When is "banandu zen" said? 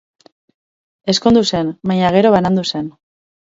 2.39-2.91